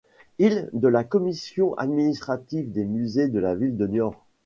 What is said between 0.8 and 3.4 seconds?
la commission administrative des musées de